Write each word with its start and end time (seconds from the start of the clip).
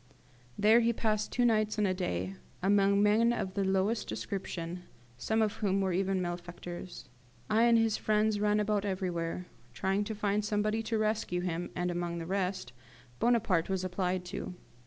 There 0.57 0.79
he 0.79 0.93
passed 0.93 1.31
two 1.31 1.45
nights 1.45 1.77
and 1.77 1.85
a 1.85 1.93
day, 1.93 2.35
among 2.63 3.03
men 3.03 3.31
of 3.31 3.53
the 3.53 3.63
lowest 3.63 4.09
description, 4.09 4.81
some 5.15 5.43
of 5.43 5.57
whom 5.57 5.79
were 5.79 5.93
even 5.93 6.23
malefactors. 6.23 7.07
I 7.51 7.65
and 7.65 7.77
his 7.77 7.97
friends 7.97 8.39
ran 8.39 8.59
about 8.59 8.83
everywhere, 8.83 9.45
trying 9.75 10.03
to 10.05 10.15
find 10.15 10.43
somebody 10.43 10.81
to 10.81 10.97
rescue 10.97 11.41
him, 11.41 11.69
and, 11.75 11.91
among 11.91 12.17
the 12.17 12.25
rest, 12.25 12.73
Bonaparte 13.19 13.69
was 13.69 13.83
applied 13.83 14.25
to. 14.25 14.55